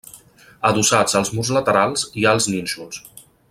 [0.69, 3.07] Adossats als murs laterals hi ha els nínxols.